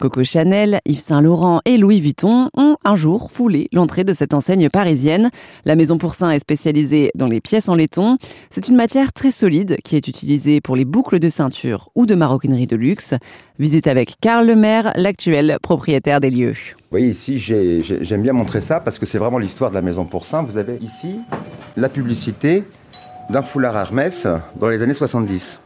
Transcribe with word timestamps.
Coco 0.00 0.22
Chanel, 0.22 0.78
Yves 0.86 1.00
Saint 1.00 1.20
Laurent 1.20 1.60
et 1.64 1.76
Louis 1.76 2.00
Vuitton 2.00 2.50
ont 2.54 2.76
un 2.84 2.94
jour 2.94 3.32
foulé 3.32 3.68
l'entrée 3.72 4.04
de 4.04 4.12
cette 4.12 4.32
enseigne 4.32 4.70
parisienne. 4.70 5.30
La 5.64 5.74
Maison 5.74 5.98
Pourcin 5.98 6.30
est 6.30 6.38
spécialisée 6.38 7.10
dans 7.16 7.26
les 7.26 7.40
pièces 7.40 7.68
en 7.68 7.74
laiton. 7.74 8.16
C'est 8.48 8.68
une 8.68 8.76
matière 8.76 9.12
très 9.12 9.32
solide 9.32 9.76
qui 9.82 9.96
est 9.96 10.06
utilisée 10.06 10.60
pour 10.60 10.76
les 10.76 10.84
boucles 10.84 11.18
de 11.18 11.28
ceinture 11.28 11.90
ou 11.96 12.06
de 12.06 12.14
maroquinerie 12.14 12.68
de 12.68 12.76
luxe. 12.76 13.14
Visite 13.58 13.88
avec 13.88 14.20
Karl 14.20 14.46
Lemaire, 14.46 14.92
l'actuel 14.94 15.58
propriétaire 15.62 16.20
des 16.20 16.30
lieux. 16.30 16.54
Voyez 16.92 17.08
ici, 17.08 17.40
j'aime 17.40 18.22
bien 18.22 18.32
montrer 18.32 18.60
ça 18.60 18.78
parce 18.78 19.00
que 19.00 19.06
c'est 19.06 19.18
vraiment 19.18 19.38
l'histoire 19.38 19.70
de 19.70 19.74
la 19.74 19.82
Maison 19.82 20.04
Pourcin. 20.04 20.44
Vous 20.44 20.58
avez 20.58 20.76
ici 20.80 21.16
la 21.76 21.88
publicité 21.88 22.62
d'un 23.30 23.42
foulard 23.42 23.76
Hermès 23.76 24.28
dans 24.60 24.68
les 24.68 24.80
années 24.80 24.94
70. 24.94 25.58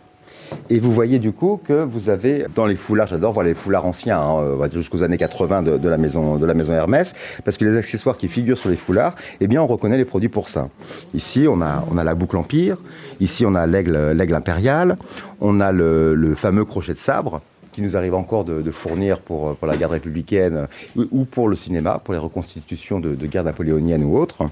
Et 0.70 0.78
vous 0.78 0.92
voyez 0.92 1.18
du 1.18 1.32
coup 1.32 1.60
que 1.64 1.84
vous 1.84 2.08
avez 2.08 2.46
dans 2.54 2.66
les 2.66 2.76
foulards, 2.76 3.08
j'adore 3.08 3.32
voir 3.32 3.44
les 3.44 3.54
foulards 3.54 3.86
anciens, 3.86 4.20
hein, 4.20 4.68
jusqu'aux 4.72 5.02
années 5.02 5.16
80 5.16 5.62
de, 5.62 5.88
la 5.88 5.98
maison, 5.98 6.36
de 6.36 6.46
la 6.46 6.54
maison 6.54 6.72
Hermès, 6.72 7.12
parce 7.44 7.56
que 7.56 7.64
les 7.64 7.76
accessoires 7.76 8.16
qui 8.16 8.28
figurent 8.28 8.58
sur 8.58 8.70
les 8.70 8.76
foulards, 8.76 9.14
eh 9.40 9.46
bien 9.46 9.62
on 9.62 9.66
reconnaît 9.66 9.96
les 9.96 10.04
produits 10.04 10.28
pour 10.28 10.48
ça. 10.48 10.68
Ici 11.14 11.46
on 11.48 11.60
a, 11.60 11.84
on 11.90 11.98
a 11.98 12.04
la 12.04 12.14
boucle 12.14 12.36
Empire, 12.36 12.76
ici 13.20 13.44
on 13.46 13.54
a 13.54 13.66
l'aigle 13.66 14.34
impérial, 14.34 14.96
on 15.40 15.60
a 15.60 15.72
le 15.72 16.34
fameux 16.36 16.64
crochet 16.64 16.94
de 16.94 16.98
sabre, 16.98 17.40
qui 17.72 17.82
nous 17.82 17.96
arrive 17.96 18.14
encore 18.14 18.44
de, 18.44 18.70
fournir 18.70 19.18
pour, 19.18 19.56
pour, 19.56 19.66
la 19.66 19.76
garde 19.76 19.92
républicaine 19.92 20.68
ou, 20.96 21.24
pour 21.24 21.48
le 21.48 21.56
cinéma, 21.56 22.00
pour 22.04 22.14
les 22.14 22.20
reconstitutions 22.20 23.00
de, 23.00 23.14
de 23.14 23.26
guerre 23.26 23.44
napoléonienne 23.44 24.04
ou 24.04 24.16
autres. 24.16 24.44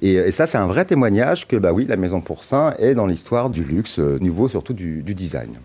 Et, 0.00 0.32
ça, 0.32 0.46
c'est 0.46 0.58
un 0.58 0.66
vrai 0.66 0.84
témoignage 0.84 1.46
que, 1.46 1.56
bah 1.56 1.72
oui, 1.72 1.86
la 1.86 1.96
Maison 1.96 2.20
Pourcin 2.20 2.74
est 2.78 2.94
dans 2.94 3.06
l'histoire 3.06 3.50
du 3.50 3.62
luxe, 3.62 3.98
euh, 3.98 4.18
niveau 4.20 4.48
surtout 4.48 4.72
du, 4.72 5.02
design. 5.02 5.58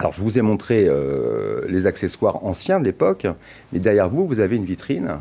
Alors, 0.00 0.12
je 0.12 0.20
vous 0.20 0.38
ai 0.38 0.42
montré 0.42 0.86
euh, 0.88 1.62
les 1.68 1.86
accessoires 1.86 2.44
anciens 2.44 2.80
de 2.80 2.84
l'époque, 2.84 3.26
mais 3.72 3.78
derrière 3.78 4.10
vous, 4.10 4.26
vous 4.26 4.40
avez 4.40 4.56
une 4.56 4.64
vitrine. 4.64 5.20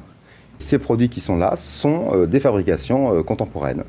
Ces 0.58 0.80
produits 0.80 1.10
qui 1.10 1.22
sont 1.22 1.38
là 1.38 1.56
sont 1.56 2.12
euh, 2.14 2.26
des 2.26 2.40
fabrications 2.40 3.22
contemporaines. 3.24 3.84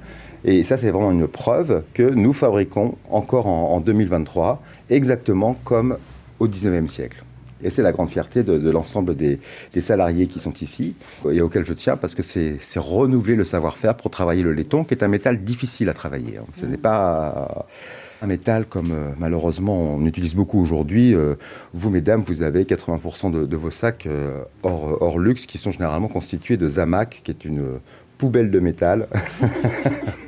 Et 0.44 0.62
ça, 0.62 0.76
c'est 0.76 0.90
vraiment 0.90 1.10
une 1.10 1.26
preuve 1.26 1.82
que 1.94 2.02
nous 2.02 2.34
fabriquons 2.34 2.96
encore 3.10 3.46
en, 3.46 3.70
en 3.70 3.80
2023 3.80 4.60
exactement 4.90 5.56
comme 5.64 5.96
au 6.44 6.48
19e 6.48 6.88
siècle. 6.88 7.24
Et 7.62 7.70
c'est 7.70 7.82
la 7.82 7.92
grande 7.92 8.10
fierté 8.10 8.42
de, 8.42 8.70
l'ensemble 8.70 9.16
des, 9.16 9.40
salariés 9.80 10.26
qui 10.26 10.38
sont 10.38 10.52
ici 10.60 10.94
et 11.30 11.40
auxquels 11.40 11.64
je 11.64 11.72
tiens 11.72 11.96
parce 11.96 12.14
que 12.14 12.22
c'est 12.22 12.58
renouveler 12.76 13.36
le 13.36 13.44
savoir-faire 13.44 13.96
pour 13.96 14.10
travailler 14.10 14.42
le 14.42 14.52
laiton, 14.52 14.84
qui 14.84 14.92
est 14.92 15.02
un 15.02 15.08
métal 15.08 15.42
difficile 15.42 15.88
à 15.88 15.94
travailler. 15.94 16.36
Hein. 16.38 16.46
Ce 16.60 16.66
n'est 16.66 16.76
pas 16.76 17.66
un 18.20 18.26
métal 18.26 18.66
comme 18.66 18.92
euh, 18.92 19.12
malheureusement 19.18 19.94
on 19.94 20.04
utilise 20.04 20.34
beaucoup 20.34 20.60
aujourd'hui. 20.60 21.14
Euh, 21.14 21.34
vous, 21.72 21.90
mesdames, 21.90 22.22
vous 22.26 22.42
avez 22.42 22.64
80% 22.64 23.46
de, 23.46 23.56
vos 23.56 23.70
sacs 23.70 24.06
euh, 24.06 24.42
hors, 24.62 25.02
hors, 25.02 25.18
luxe 25.18 25.46
qui 25.46 25.58
sont 25.58 25.70
généralement 25.70 26.08
constitués 26.08 26.56
de 26.56 26.68
Zamac, 26.68 27.20
qui 27.24 27.30
est 27.30 27.44
une 27.44 27.64
poubelle 28.18 28.50
de 28.50 28.60
métal 28.60 29.08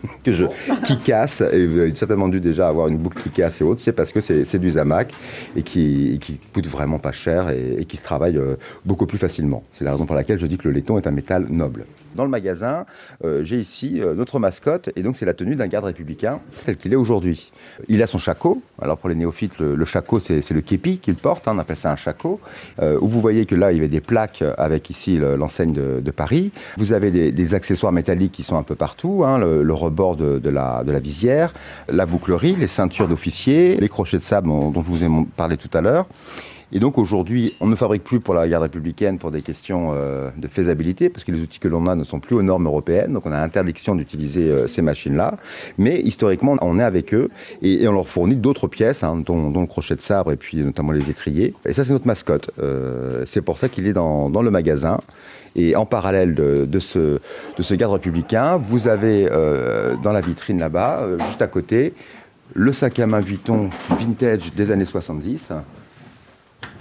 qui 0.85 0.99
casse, 0.99 1.41
et 1.41 1.67
vous 1.67 1.79
avez 1.79 1.95
certainement 1.95 2.29
dû 2.29 2.41
déjà 2.41 2.69
avoir 2.69 2.89
une 2.89 2.97
boucle 2.97 3.23
qui 3.23 3.31
casse 3.31 3.61
et 3.61 3.65
autres, 3.65 3.81
c'est 3.81 3.93
parce 3.93 4.13
que 4.13 4.21
c'est 4.21 4.59
du 4.59 4.73
Zamac 4.73 5.13
et 5.57 5.63
qui, 5.63 6.21
coûte 6.53 6.67
vraiment 6.67 6.99
pas 6.99 7.13
cher 7.13 7.51
et, 7.51 7.85
qui 7.85 7.97
se 7.97 8.03
travaille 8.03 8.37
euh, 8.37 8.57
beaucoup 8.85 9.07
plus 9.07 9.19
facilement. 9.19 9.63
C'est 9.73 9.85
la 9.85 9.93
raison 9.93 10.07
pour 10.07 10.17
laquelle 10.17 10.39
je 10.39 10.47
dis 10.47 10.59
que 10.59 10.69
le 10.69 10.75
laiton 10.75 10.99
est 10.99 11.07
un 11.07 11.11
métal 11.11 11.47
noble. 11.51 11.85
Dans 12.15 12.25
le 12.25 12.31
magasin, 12.31 12.87
euh, 13.25 13.45
j'ai 13.45 13.59
ici 13.59 14.01
euh, 14.01 14.15
notre 14.15 14.39
mascotte, 14.39 14.89
et 14.97 15.03
donc 15.03 15.17
c'est 15.17 15.27
la 15.27 15.35
tenue 15.35 15.55
d'un 15.55 15.67
garde 15.67 15.85
républicain 15.85 16.41
tel 16.65 16.77
qu'il 16.77 16.93
est 16.93 16.97
aujourd'hui. 16.97 17.53
Il 17.89 18.03
a 18.03 18.07
son 18.07 18.19
chaco, 18.19 18.63
alors 18.81 18.97
pour 18.97 19.09
les 19.09 19.15
néophytes, 19.15 19.59
le, 19.59 19.85
chaco 19.85 20.19
c'est 20.19 20.51
le 20.51 20.61
képi 20.61 20.99
qu'il 20.99 21.15
porte, 21.15 21.47
hein, 21.47 21.53
on 21.55 21.59
appelle 21.59 21.77
ça 21.77 21.93
un 21.93 21.97
chaco, 21.97 22.41
où 22.81 23.07
vous 23.07 23.21
voyez 23.21 23.47
que 23.47 23.55
là 23.55 23.71
il 23.71 23.77
y 23.77 23.79
avait 23.79 23.89
des 23.89 24.01
plaques 24.01 24.43
avec 24.57 24.91
ici 24.91 25.19
l'enseigne 25.19 25.73
de, 25.73 26.11
Paris. 26.11 26.51
Vous 26.79 26.93
avez 26.93 27.11
des, 27.11 27.55
accessoires 27.55 27.86
métalliques 27.93 28.33
qui 28.33 28.43
sont 28.43 28.57
un 28.57 28.63
peu 28.63 28.75
partout, 28.75 29.23
hein, 29.25 29.39
le 29.39 29.73
rebord 29.73 30.17
de, 30.17 30.49
la, 30.49 30.85
de 30.85 30.93
la 30.93 30.99
visière, 30.99 31.53
la 31.89 32.07
bouclerie, 32.07 32.57
les 32.57 32.67
ceintures 32.67 33.09
d'officiers, 33.09 33.77
les 33.77 33.89
crochets 33.89 34.19
de 34.19 34.23
sable 34.23 34.49
dont, 34.49 34.73
je 34.75 34.81
vous 34.81 35.05
ai 35.05 35.09
parlé 35.37 35.57
tout 35.57 35.71
à 35.73 35.81
l'heure. 35.81 36.07
Et 36.73 36.81
donc 36.81 36.99
aujourd'hui, 36.99 37.55
on 37.61 37.69
ne 37.69 37.77
fabrique 37.77 38.03
plus 38.03 38.19
pour 38.19 38.35
la 38.35 38.49
garde 38.49 38.65
républicaine 38.65 39.19
pour 39.19 39.31
des 39.31 39.41
questions 39.41 39.93
euh, 39.95 40.31
de 40.37 40.49
faisabilité, 40.49 41.09
parce 41.09 41.23
que 41.23 41.31
les 41.31 41.41
outils 41.41 41.61
que 41.61 41.69
l'on 41.69 41.87
a 41.87 41.95
ne 41.95 42.03
sont 42.03 42.19
plus 42.19 42.35
aux 42.35 42.43
normes 42.43 42.67
européennes, 42.67 43.13
donc 43.13 43.25
on 43.25 43.31
a 43.33 43.39
interdiction 43.39 43.95
d'utiliser 43.95 44.51
euh, 44.51 44.67
ces 44.67 44.83
machines-là. 44.83 45.37
Mais 45.79 46.01
historiquement, 46.01 46.57
on 46.61 46.81
est 46.81 46.83
avec 46.83 47.15
eux 47.15 47.29
et, 47.63 47.87
on 47.87 47.93
leur 47.93 48.09
fournit 48.09 48.35
d'autres 48.35 48.67
pièces, 48.67 49.05
hein, 49.05 49.23
dont, 49.25 49.49
le 49.49 49.67
crochet 49.67 49.95
de 49.95 50.01
sabre 50.01 50.33
et 50.33 50.37
puis 50.37 50.57
notamment 50.57 50.91
les 50.91 51.09
étriers. 51.09 51.55
Et 51.67 51.73
ça, 51.73 51.85
c'est 51.85 51.93
notre 51.93 52.07
mascotte. 52.09 52.51
Euh, 52.59 53.23
c'est 53.29 53.43
pour 53.43 53.59
ça 53.59 53.69
qu'il 53.69 53.87
est 53.87 53.93
dans, 53.93 54.29
le 54.29 54.51
magasin. 54.51 54.99
Et 55.55 55.77
en 55.77 55.87
parallèle 55.87 56.35
de, 56.35 56.79
ce, 56.81 56.99
de 57.57 57.63
ce 57.63 57.75
garde 57.75 57.95
républicain, 57.95 58.57
vous 58.57 58.89
avez 58.89 59.27
dans 60.03 60.13
la 60.13 60.21
vitrine 60.21 60.59
là-bas, 60.59 61.07
juste 61.29 61.41
à 61.41 61.47
côté, 61.47 61.95
le 62.53 62.73
sac 62.75 62.99
à 62.99 63.07
main 63.07 63.21
Vuitton 63.21 63.71
vintage 63.99 64.53
des 64.55 64.71
années 64.71 64.85
70 64.85 65.53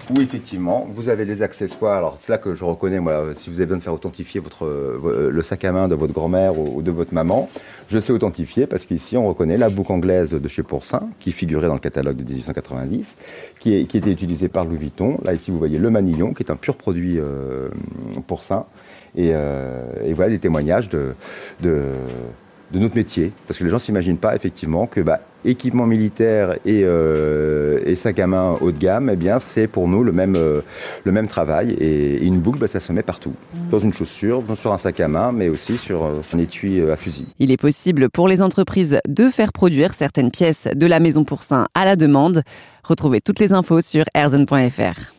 où 0.09 0.21
effectivement, 0.21 0.87
vous 0.93 1.09
avez 1.09 1.25
des 1.25 1.41
accessoires. 1.41 1.97
Alors, 1.97 2.17
c'est 2.21 2.31
là 2.31 2.37
que 2.37 2.53
je 2.53 2.63
reconnais, 2.63 2.99
moi, 2.99 3.33
si 3.35 3.49
vous 3.49 3.57
avez 3.57 3.65
besoin 3.65 3.77
de 3.77 3.83
faire 3.83 3.93
authentifier 3.93 4.39
votre, 4.39 4.65
le 5.31 5.41
sac 5.41 5.63
à 5.65 5.71
main 5.71 5.87
de 5.87 5.95
votre 5.95 6.13
grand-mère 6.13 6.57
ou, 6.57 6.81
de 6.81 6.91
votre 6.91 7.13
maman, 7.13 7.49
je 7.89 7.99
sais 7.99 8.13
authentifier 8.13 8.67
parce 8.67 8.85
qu'ici, 8.85 9.17
on 9.17 9.27
reconnaît 9.27 9.57
la 9.57 9.69
boucle 9.69 9.91
anglaise 9.91 10.29
de 10.31 10.47
chez 10.47 10.63
Pourcin, 10.63 11.09
qui 11.19 11.31
figurait 11.31 11.67
dans 11.67 11.73
le 11.73 11.79
catalogue 11.79 12.17
de 12.17 12.23
1890, 12.23 13.17
qui, 13.59 13.73
était 13.73 14.11
utilisée 14.11 14.47
par 14.47 14.65
Louis 14.65 14.77
Vuitton. 14.77 15.17
Là, 15.23 15.33
ici, 15.33 15.51
vous 15.51 15.57
voyez 15.57 15.79
le 15.79 15.89
manillon, 15.89 16.33
qui 16.33 16.43
est 16.43 16.51
un 16.51 16.55
pur 16.55 16.75
produit 16.75 17.17
euh, 17.17 17.69
Pourcin. 18.27 18.65
Et, 19.15 19.31
euh, 19.33 19.83
et, 20.03 20.13
voilà 20.13 20.31
des 20.31 20.39
témoignages 20.39 20.89
de 20.89 21.15
de 22.71 22.79
notre 22.79 22.95
métier. 22.95 23.31
Parce 23.47 23.59
que 23.59 23.63
les 23.63 23.69
gens 23.69 23.77
ne 23.77 23.81
s'imaginent 23.81 24.17
pas 24.17 24.35
effectivement 24.35 24.87
que 24.87 25.01
bah, 25.01 25.21
équipement 25.43 25.85
militaire 25.85 26.55
et, 26.65 26.81
euh, 26.83 27.79
et, 27.85 27.95
sac 27.95 28.19
à 28.19 28.27
main 28.27 28.57
haut 28.61 28.71
de 28.71 28.77
gamme, 28.77 29.09
eh 29.11 29.15
bien, 29.15 29.39
c'est 29.39 29.67
pour 29.67 29.87
nous 29.87 30.03
le 30.03 30.11
même, 30.11 30.35
euh, 30.35 30.61
le 31.03 31.11
même 31.11 31.27
travail. 31.27 31.71
Et, 31.79 32.25
une 32.25 32.39
boucle, 32.39 32.59
bah, 32.59 32.67
ça 32.67 32.79
se 32.79 32.91
met 32.91 33.03
partout. 33.03 33.33
Mmh. 33.53 33.69
Dans 33.69 33.79
une 33.79 33.93
chaussure, 33.93 34.43
sur 34.55 34.73
un 34.73 34.77
sac 34.77 34.99
à 34.99 35.07
main, 35.07 35.31
mais 35.31 35.49
aussi 35.49 35.77
sur 35.77 36.03
euh, 36.03 36.21
un 36.33 36.37
étui 36.37 36.81
à 36.81 36.95
fusil. 36.95 37.25
Il 37.39 37.51
est 37.51 37.57
possible 37.57 38.09
pour 38.09 38.27
les 38.27 38.41
entreprises 38.41 38.99
de 39.07 39.29
faire 39.29 39.53
produire 39.53 39.93
certaines 39.93 40.31
pièces 40.31 40.67
de 40.73 40.85
la 40.85 40.99
maison 40.99 41.23
Pourcin 41.23 41.67
à 41.73 41.85
la 41.85 41.95
demande. 41.95 42.41
Retrouvez 42.83 43.21
toutes 43.21 43.39
les 43.39 43.53
infos 43.53 43.81
sur 43.81 44.05
erzen.fr. 44.13 45.15